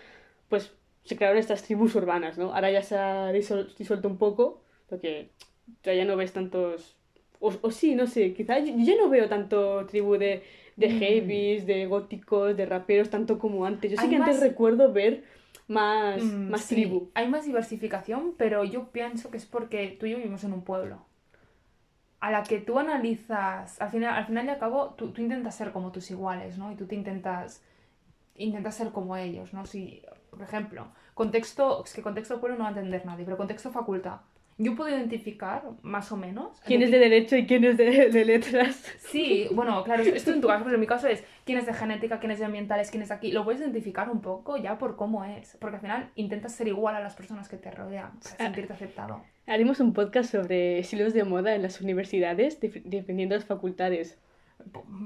[0.49, 0.73] pues
[1.03, 2.53] se crearon estas tribus urbanas, ¿no?
[2.53, 5.29] Ahora ya se ha disuelto un poco, porque
[5.83, 6.95] ya no ves tantos...
[7.39, 10.41] O, o sí, no sé, quizá yo, yo no veo tanto tribu de,
[10.75, 10.99] de Mm.
[10.99, 13.91] heavies, de góticos, de raperos, tanto como antes.
[13.91, 15.23] Yo Hay que antes más- recuerdo ver
[15.67, 17.11] más, Mm, más sí, tribu.
[17.13, 20.63] Hay más diversificación, pero yo pienso que es porque tú y yo vivimos en un
[20.63, 21.05] pueblo.
[22.19, 25.55] A la que tú analizas, al final, al final y al cabo, tú, tú intentas
[25.55, 26.71] ser como tus iguales, ¿no?
[26.71, 27.63] Y tú te intentas,
[28.35, 29.65] intentas ser como ellos, ¿no?
[29.65, 33.71] Si, por ejemplo, contexto, es que contexto pueblo no va a entender nadie, pero contexto
[33.71, 34.21] facultad.
[34.59, 38.25] Yo puedo identificar, más o menos, ¿Quién es de derecho y quién es de, de
[38.25, 38.75] letras?
[38.97, 41.73] Sí, bueno, claro, esto en tu caso, pero en mi caso es quién es de
[41.73, 43.31] genética, quién es de ambientales, quién es de aquí.
[43.31, 46.95] Lo puedes identificar un poco ya por cómo es, porque al final intentas ser igual
[46.95, 48.37] a las personas que te rodean para Ah.
[48.45, 49.21] sentirte aceptado.
[49.45, 54.17] Haremos un podcast sobre estilos de moda en las universidades, dependiendo de las facultades.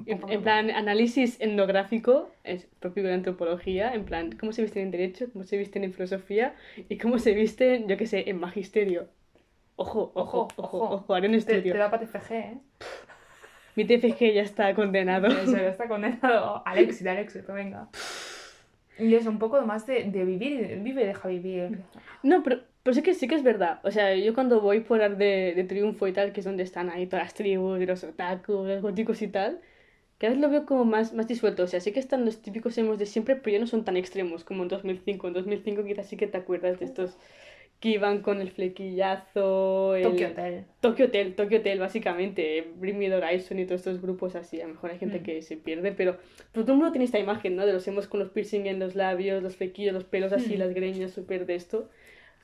[0.06, 4.84] En, en plan, análisis etnográfico, es propio de la antropología, en plan, cómo se visten
[4.84, 6.56] en derecho, cómo se visten en filosofía
[6.90, 9.08] y cómo se visten, yo qué sé, en magisterio.
[9.76, 12.58] Ojo, ojo, ojo, ojo, haré un Te, da para TFG, ¿eh?
[13.76, 15.28] Mi TFG ya está condenado.
[15.28, 17.90] Eso, ya está condenado al éxito, al éxito, venga.
[19.00, 21.80] Y es un poco más de, de vivir, vive y deja vivir.
[22.22, 23.80] No, pero, pero sí que sí que es verdad.
[23.84, 26.64] O sea, yo cuando voy por Ar de, de Triunfo y tal, que es donde
[26.64, 29.62] están ahí todas las tribus, los otakus, los góticos y tal,
[30.20, 31.64] cada vez lo veo como más, más disuelto.
[31.64, 33.98] O sea, sí que están los típicos emos de siempre, pero ya no son tan
[33.98, 35.28] extremos como en 2005.
[35.28, 37.18] En 2005 quizás sí que te acuerdas de estos
[37.82, 40.04] que iban con el flequillazo, el...
[40.04, 40.66] Tokyo Hotel.
[40.82, 42.72] Tokyo Hotel, Tokyo Hotel, básicamente.
[42.78, 44.62] Bring Me the Horizon y todos estos grupos así.
[44.62, 45.24] A lo mejor hay gente Mm.
[45.24, 46.18] que se pierde, pero,
[46.54, 47.66] pero todo el mundo tiene esta imagen, ¿no?
[47.66, 50.60] De los hemos con los piercing en los labios, los flequillos, los pelos así, Mm.
[50.60, 51.90] las greñas, súper de esto.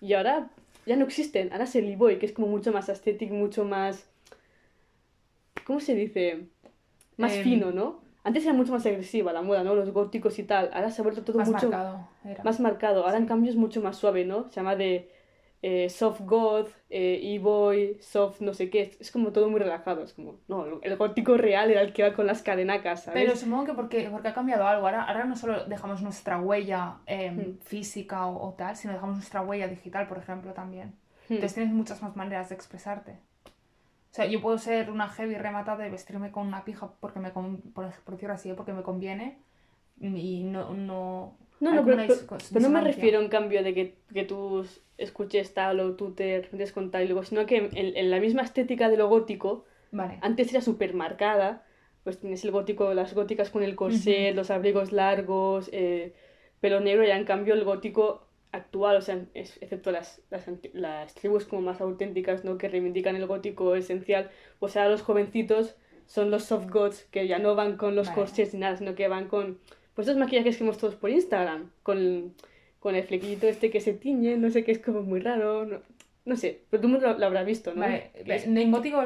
[0.02, 0.50] Y ahora,
[0.88, 1.52] ya no existen.
[1.54, 4.10] Ahora es el e-boy, que es como mucho más estético, mucho más...
[5.66, 6.46] ¿Cómo se dice?
[7.18, 8.02] Más Em, fino, ¿no?
[8.24, 9.76] Antes era mucho más agresiva la moda, ¿no?
[9.76, 10.70] Los góticos y tal.
[10.74, 12.08] Ahora se ha vuelto todo Más mucho marcado.
[12.26, 12.44] era.
[12.44, 13.06] más marcado.
[13.06, 14.50] Ahora en cambio es mucho más suave, ¿no?
[14.50, 15.10] Se llama de
[15.62, 18.82] eh, soft goth, eh, e-boy, soft no sé qué.
[18.82, 20.04] Es, es como todo muy relajado.
[20.04, 23.24] Es como, no, el gótico real era el que iba con las cadenacas, ¿sabes?
[23.24, 24.86] Pero supongo que porque, porque ha cambiado algo.
[24.86, 27.58] Ahora, ahora no solo dejamos nuestra huella eh, Hmm.
[27.62, 30.90] física o, o tal, sino dejamos nuestra huella digital, por ejemplo, también.
[31.30, 31.34] Hmm.
[31.36, 33.12] Entonces tienes muchas más maneras de expresarte.
[34.12, 37.32] O sea, yo puedo ser una heavy rematada y vestirme con una pija porque me
[37.32, 39.38] por, por decirlo así, porque me conviene
[40.00, 40.74] y no...
[40.74, 41.98] no No, no, pero,
[42.60, 44.66] no me refiero en cambio de que, que tú
[44.98, 48.20] escuches tal o tú te des con tal y luego, sino que en, en la
[48.20, 50.18] misma estética de lo gótico, Vale.
[50.22, 51.66] antes era súper marcada,
[52.04, 56.14] pues tienes el gótico, las góticas con el corset, los abrigos largos, eh,
[56.62, 61.14] pelo negro, y en cambio el gótico actual, o sea, es- excepto las, las, las
[61.16, 62.58] tribus como más auténticas, ¿no?
[62.58, 67.40] Que reivindican el gótico esencial, pues ahora los jovencitos son los soft goths, que ya
[67.40, 68.16] no van con los Vale.
[68.16, 69.60] corsets ni nada, sino que van con,
[69.98, 72.36] pues esos maquillajes que vemos todos por Instagram, con,
[72.80, 75.80] con el flequillito este que se tiñe, no sé qué, es como muy raro, no,
[76.24, 77.82] no sé, pero tú lo, lo habrás visto, ¿no?
[77.82, 78.58] Vale, en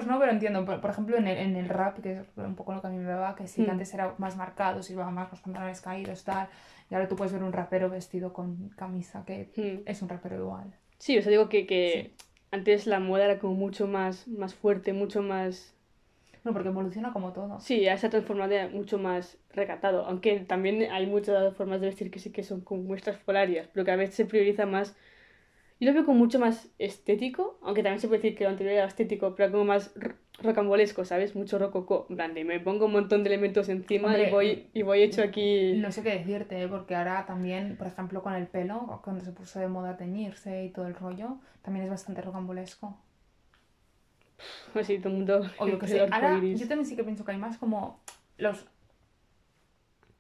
[0.05, 0.65] no, pero entiendo.
[0.65, 2.89] Por, por ejemplo, en el, en el rap, que es un poco lo que a
[2.89, 3.71] mí me va, que sí que Mm.
[3.71, 6.49] antes era más marcado, llevaba más los pantalones caídos, tal.
[6.89, 9.83] Y ahora tú puedes ver un rapero vestido con camisa, que Hmm.
[9.85, 10.75] es un rapero igual.
[10.97, 12.11] Sí, o sea, digo que, que
[12.51, 15.73] antes la moda era como mucho más, más fuerte, mucho más...
[16.43, 17.59] No, porque evoluciona como todo.
[17.59, 21.87] Sí, ya se ha transformado en mucho más recatado, aunque también hay muchas formas de
[21.87, 24.95] vestir que sí que son como muestras polarias, pero que a veces se prioriza más...
[25.79, 28.75] Yo lo veo como mucho más estético, aunque también se puede decir que lo anterior
[28.75, 31.35] era estético, pero como más ro- rocambolesco, ¿sabes?
[31.35, 34.67] Mucho rococó, en plan de me pongo un montón de elementos encima Hombre, y voy,
[34.73, 35.73] y voy hecho aquí...
[35.77, 36.67] No sé qué decirte, ¿eh?
[36.67, 40.69] porque ahora también, por ejemplo, con el pelo, cuando se puso de moda teñirse y
[40.69, 42.95] todo el rollo, también es bastante rocambolesco.
[44.75, 45.41] Así todo el mundo...
[45.57, 47.99] O yo sé, ahora yo también sí que pienso que hay más como
[48.37, 48.65] los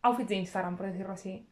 [0.03, 1.45] outfits de Instagram, por decirlo así.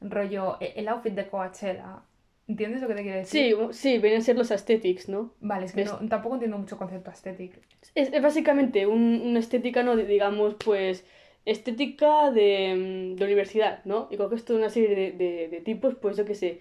[0.00, 2.02] Rollo, e- el outfit de Coachella.
[2.48, 3.56] ¿Entiendes lo que te quiero decir?
[3.70, 5.34] Sí, sí, vienen a ser los aesthetics, ¿no?
[5.40, 7.60] Vale, es que no- tampoco entiendo mucho concepto estético.
[7.94, 9.94] Es, es básicamente un- una estética, ¿no?
[9.96, 11.04] Digamos, pues,
[11.44, 14.08] estética de, mm, de universidad, ¿no?
[14.10, 16.60] Y con esto una serie de, de- de tipos, pues, yo qué sé,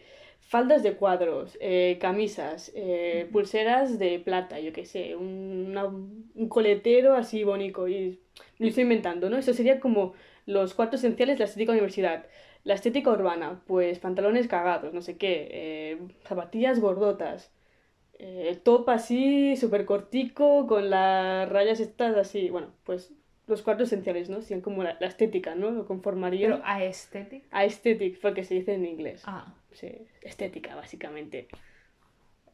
[0.50, 6.50] faldas de cuadros, eh, camisas, eh, pulseras de plata, yo qué sé, un, una- un
[6.50, 8.20] coletero así bonito, y
[8.60, 9.38] lo estoy inventando, ¿no?
[9.38, 10.14] Eso sería como
[10.46, 12.26] los cuatro esenciales de la estética universidad.
[12.64, 17.52] La estética urbana, pues, pantalones cagados, no sé qué, eh, zapatillas gordotas,
[18.20, 23.14] eh, top así, súper cortico, con las rayas estas así, bueno, pues
[23.48, 24.42] los cuatro esenciales, ¿no?
[24.42, 25.72] Serían como la, la estética, ¿no?
[25.72, 27.46] Lo conformaría Pero aesthetic.
[27.52, 29.24] aesthetic, porque se dice en inglés.
[29.26, 31.48] Ah, Sí, estética, básicamente.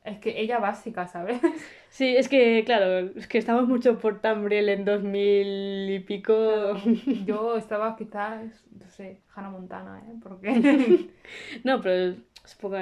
[0.03, 1.41] es que ella básica, ¿sabes?
[1.89, 6.75] Sí, es que, claro, es que estamos mucho por Tumblr en 2000 y pico.
[7.25, 10.15] Yo estaba quizás, no sé, Hannah Montana, ¿eh?
[10.21, 11.09] Porque...
[11.63, 12.77] No, pero es poco...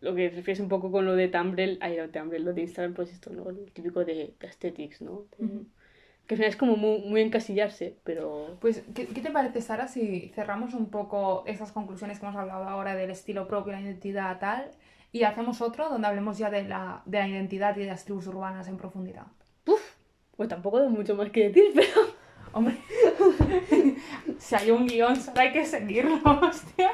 [0.00, 2.62] Lo que refieres un poco con lo de Tumblr, ay, lo de Tumblr, lo de
[2.62, 3.50] Instagram, pues esto, ¿no?
[3.50, 5.26] Lo típico de, de aesthetics, ¿no?
[5.38, 5.66] De-.
[6.28, 8.58] Que al final es como muy, muy encasillarse, pero...
[8.60, 12.64] Pues, ¿qué, qué te parece, Sara, si cerramos un poco esas conclusiones que hemos hablado
[12.64, 14.70] ahora del estilo propio, la identidad, tal,
[15.10, 18.26] y hacemos otro donde hablemos ya de la, de la identidad y de las tribus
[18.26, 19.26] urbanas en profundidad?
[20.36, 22.18] Pues tampoco hay mucho más que decir, pero...
[22.52, 22.76] Hombre,
[24.38, 26.90] si hay un guion, Sara, hay que seguirlo, hostia.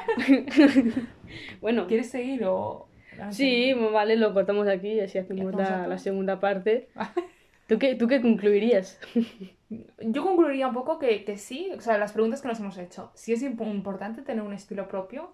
[1.59, 2.87] Bueno, ¿Quieres seguir o...?
[3.31, 6.87] sí, vale, lo cortamos aquí y así hacemos la, la segunda parte.
[7.67, 8.99] ¿Tú qué, ¿Tú qué concluirías?
[9.99, 13.11] Yo concluiría un poco que, que sí, o sea, las preguntas que nos hemos hecho.
[13.15, 15.31] Si es imp- importante tener un estilo propio,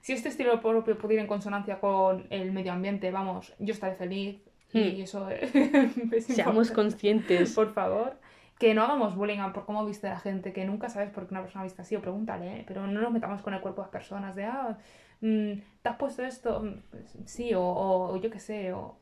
[0.00, 3.94] si este estilo propio pudiera ir en consonancia con el medio ambiente, vamos, yo estaré
[3.96, 4.40] feliz
[4.72, 5.02] y Hmm.
[5.02, 6.74] eso es Seamos importante.
[6.74, 7.54] conscientes.
[7.54, 8.16] Por favor.
[8.58, 11.34] Que no hagamos bullying a por cómo viste la gente, que nunca sabes por qué
[11.34, 12.64] una persona viste así, o pregúntale, ¿eh?
[12.66, 14.78] pero no nos metamos con el cuerpo de las personas, de, ah,
[15.20, 16.60] mm, ¿te has puesto esto?
[16.62, 16.76] Mm,
[17.24, 18.96] sí, o- o yo qué sé, o...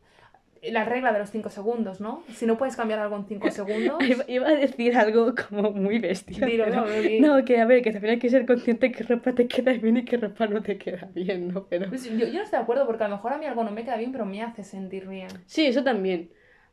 [0.62, 2.22] La regla de los 5 segundos, ¿no?
[2.34, 3.98] Si no puedes cambiar algo en 5 segundos...
[4.28, 6.46] Iba, a decir algo como muy bestia.
[6.46, 6.84] Dilo, pero-
[7.20, 9.72] no, No, que a ver, que también hay que ser consciente que ropa te queda
[9.72, 11.66] bien y que ropa no te queda bien, ¿no?
[11.66, 11.88] Pero...
[11.88, 13.70] Pues yo, yo no estoy de acuerdo porque a lo mejor a mí algo no
[13.70, 15.28] me queda bien, pero me hace sentir bien.
[15.46, 16.30] Sí, eso también.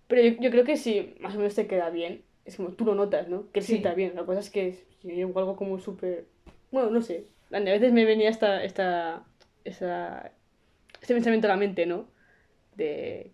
[0.07, 2.83] Pero yo, yo creo que si más o menos te queda bien, es como tú
[2.85, 3.49] lo notas, ¿no?
[3.51, 3.67] Que Sí.
[3.73, 4.13] sienta bien.
[4.15, 6.25] La cosa es que si yo llevo algo como súper...
[6.71, 7.25] Bueno, no sé.
[7.51, 9.23] A veces me venía esta, esta,
[9.63, 10.31] esa,
[11.01, 12.05] este pensamiento a la mente, ¿no?
[12.75, 13.31] De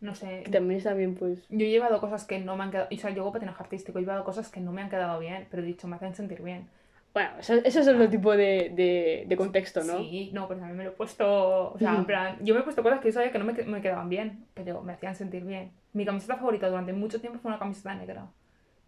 [0.00, 0.44] No sé.
[0.50, 1.46] también está bien, pues...
[1.50, 2.88] Yo he llevado cosas que no me han quedado.
[2.90, 5.46] O sea, yo hago patinaje artístico, he llevado cosas que no me han quedado bien,
[5.50, 6.68] pero he dicho, me hacen sentir bien.
[7.12, 9.98] Bueno, eso, eso es otro tipo de, de, de contexto, ¿no?
[9.98, 11.72] Sí, no, pero también me lo he puesto.
[11.72, 13.52] O sea, en plan, yo me he puesto cosas que yo sabía que no me,
[13.52, 15.72] me quedaban bien, pero me hacían sentir bien.
[15.92, 18.28] Mi camiseta favorita durante mucho tiempo fue una camiseta negra,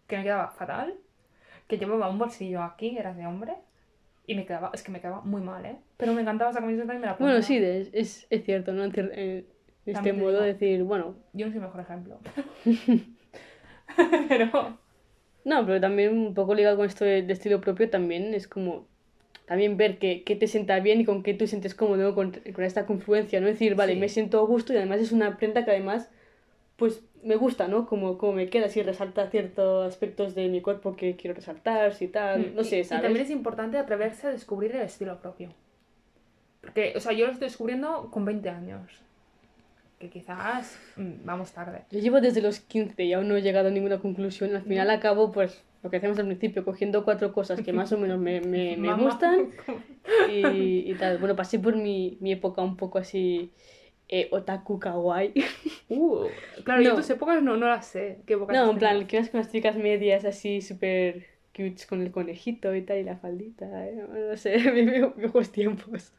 [0.07, 0.93] que me quedaba fatal,
[1.67, 3.55] que llevaba un bolsillo aquí, era de hombre,
[4.25, 5.75] y me quedaba, es que me quedaba muy mal, ¿eh?
[5.97, 7.33] Pero me encantaba esa camiseta y me la ponía.
[7.33, 8.85] Bueno, sí, de- es, es cierto, ¿no?
[8.85, 9.45] En eh,
[9.85, 10.43] De este También te modo digo.
[10.45, 12.19] decir, bueno, Yo no soy el mejor ejemplo.
[14.29, 14.77] pero.
[15.45, 18.87] no, pero también un poco ligado con esto de, de estilo propio, también es como
[19.45, 22.85] también ver qué, te sienta bien y con qué tú sientes cómodo con, con esta
[22.85, 23.47] confluencia, ¿no?
[23.47, 23.99] Decir, vale, Sí.
[23.99, 26.09] me siento a gusto y además es una prenda que además,
[26.77, 27.85] pues me gusta, ¿no?
[27.85, 32.07] Como, como me queda, si resalta ciertos aspectos de mi cuerpo que quiero resaltar, si
[32.07, 33.03] tal, no Y- sé, Y ¿sabes?
[33.03, 35.49] también es importante atreverse a descubrir el estilo propio.
[36.61, 38.89] Porque, o sea, yo lo estoy descubriendo con 20 años.
[40.03, 41.83] Que quizás mm, vamos tarde.
[41.89, 44.53] Yo llevo desde los 15 y aún no he llegado a ninguna conclusión.
[44.53, 47.97] Al final acabo, pues, lo que hacemos al principio, cogiendo cuatro cosas que más o
[47.97, 49.51] menos me, me, me gustan
[50.29, 51.19] y, y tal.
[51.19, 53.51] Bueno, pasé por mi, mi época un poco así
[54.09, 55.33] eh, otaku kawaii.
[55.89, 56.25] Uh,
[56.63, 56.95] claro, yo No.
[56.95, 58.17] tus épocas no, no las sé.
[58.25, 59.07] ¿Qué No, en plan, tenido?
[59.07, 63.03] que vas con las chicas medias así súper cute con el conejito y tal y
[63.03, 63.87] la faldita.
[63.87, 64.57] eh, No sé,
[65.17, 66.11] viejos tiempos.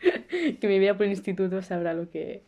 [0.00, 2.42] que me veía por el instituto sabrá lo que...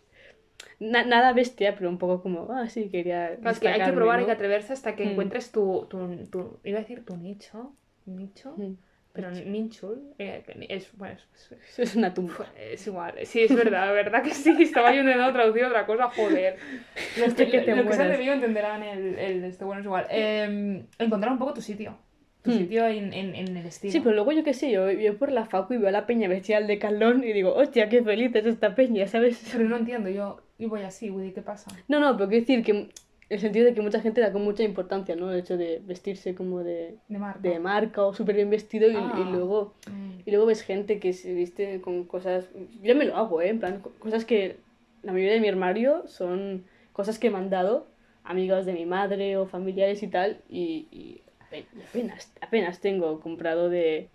[0.79, 3.37] Na- nada bestia, pero un poco como, ah, sí, quería...
[3.37, 4.27] Claro, es que hay que probar, hay ¿no?
[4.27, 5.09] que atreverse hasta que Mm.
[5.11, 5.99] encuentres tu, tu,
[6.31, 7.73] tu- Iba a decir tu nicho.
[8.05, 8.55] ¿Nicho?
[8.57, 8.75] Mm.
[9.15, 10.13] Pero ninchul.
[10.19, 12.47] eh, es, bueno, es, es- una tumba.
[12.61, 13.15] es igual.
[13.25, 14.55] Sí, es verdad, verdad que sí.
[14.61, 16.57] Estaba yo intentando traducir otra cosa, joder.
[17.19, 18.19] Los que, que te los que sean de mueras.
[18.19, 19.65] Vigo entenderán el, el esto.
[19.65, 20.07] Bueno, es igual.
[20.11, 21.97] Eh, encontrar un poco tu sitio.
[22.43, 22.59] Tu Hmm.
[22.59, 23.91] sitio en, en, en el estilo.
[23.91, 26.07] Sí, pero luego yo qué sé, yo, yo por la facu y veo a la
[26.07, 29.43] peña vestida de calón y digo, hostia, qué feliz es esta peña, ¿sabes?
[29.51, 31.71] Pero no entiendo, yo, yo voy así, Woody, ¿qué pasa?
[31.89, 32.89] No, no, pero quiero decir que
[33.29, 35.33] el sentido de que mucha gente da con mucha importancia, ¿no?
[35.33, 37.41] El hecho de vestirse como de, De marca.
[37.41, 39.25] de marca o súper bien vestido y, Ah.
[39.27, 40.07] y luego Mm.
[40.25, 42.49] y luego ves gente que se viste con cosas,
[42.83, 43.49] yo me lo hago, ¿eh?
[43.49, 44.57] En plan, co- cosas que
[45.03, 47.87] la mayoría de mi armario son cosas que me han dado
[48.25, 53.69] amigas de mi madre o familiares y tal y, y y apenas, apenas tengo comprado
[53.71, 54.09] de,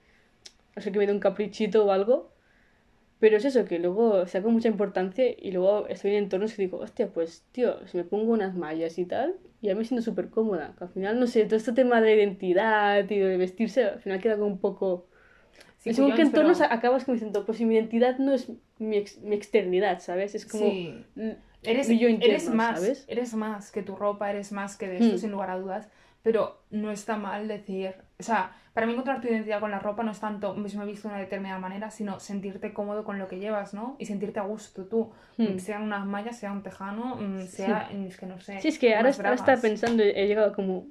[0.75, 2.29] no sé que me dé un caprichito o algo,
[3.21, 6.79] pero es eso, que luego saco mucha importancia y luego estoy en entornos que digo,
[6.79, 10.75] hostia, pues tío, si me pongo unas mallas y tal, ya me siento súper cómoda,
[10.77, 14.19] que al final, no sé, todo este tema de identidad y de vestirse, al final
[14.19, 15.07] queda como un poco...
[15.77, 18.51] Sí, según qué pero- entornos a- acabas como diciendo, pues si mi identidad no es
[18.77, 20.35] mi, ex- mi externidad, ¿sabes?
[20.35, 20.65] Es como...
[20.65, 21.05] Sí.
[21.15, 21.29] mm,
[21.63, 23.05] Eres, yo interno, eres más, ¿sabes?
[23.07, 25.19] eres más que tu ropa, eres más que de esto, Hmm.
[25.19, 25.89] sin lugar a dudas.
[26.23, 30.03] Pero no está mal decir, o sea, para mí encontrar tu identidad con la ropa
[30.03, 33.19] no es tanto, pues me he visto de una determinada manera, sino sentirte cómodo con
[33.19, 33.95] lo que llevas, ¿no?
[33.99, 35.57] Y sentirte a gusto tú, Hmm.
[35.59, 38.61] sea unas mallas, sea un tejano, mm, sea, es que no sé.
[38.61, 40.87] Sí, es que ahora, ahora estaba pensando, he llegado como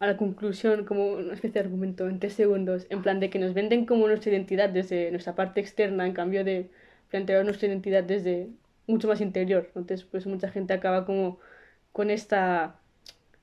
[0.00, 3.38] a la conclusión, como una especie de argumento en tres segundos, en plan de que
[3.38, 6.70] nos venden como nuestra identidad desde nuestra parte externa, en cambio de
[7.10, 8.48] plantear nuestra identidad desde
[8.86, 9.64] mucho más interior.
[9.74, 11.38] Entonces, pues mucha gente acaba como
[11.92, 12.80] con esta,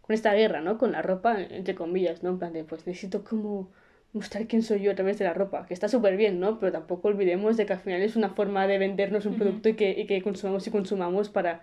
[0.05, 0.77] con esta guerra, ¿no?
[0.77, 2.29] Con la ropa, entre comillas, ¿no?
[2.31, 3.71] En plan de, pues necesito como
[4.13, 6.59] mostrar quién soy yo a través de la ropa, que está súper bien, ¿no?
[6.59, 9.75] Pero tampoco olvidemos de que al final es una forma de vendernos un producto y
[9.75, 11.61] que, y que consumamos y consumamos para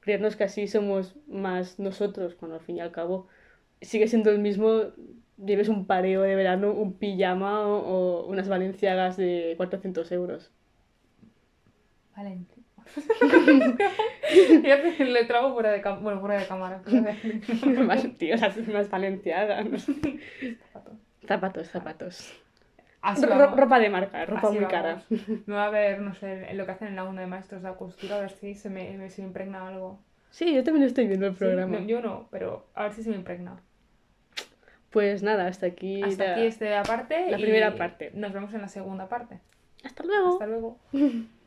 [0.00, 3.28] creernos que así somos más nosotros, cuando al fin y al cabo
[3.80, 4.92] sigue siendo el mismo,
[5.44, 10.52] lleves un pareo de verano, un pijama o, o unas valenciagas de 400 euros.
[14.62, 16.02] Ya le trago fuera de cámara.
[16.02, 16.82] Bueno, fuera de cámara.
[17.86, 19.66] más, tío, las más valenciagas.
[20.72, 20.92] Zapato.
[21.26, 22.40] Zapatos, zapatos.
[23.00, 23.58] Así Ro- vamos.
[23.60, 25.02] ropa de marca, ropa Así muy cara.
[25.10, 25.28] vamos.
[25.46, 27.74] Me va a ver, no sé, lo que hacen en la UNA de maestros de
[27.74, 30.00] costura, a ver si se me, me- se me impregna algo.
[30.30, 31.78] Sí, yo también estoy viendo el Sí, programa.
[31.78, 33.60] no, yo no, pero a ver si se me impregna.
[34.90, 36.02] Pues nada, hasta aquí.
[36.02, 37.30] Hasta la- aquí este aparte.
[37.30, 38.10] la primera parte.
[38.14, 39.40] Nos vemos en la segunda parte.
[39.84, 40.32] Hasta luego.
[40.32, 40.78] Hasta luego.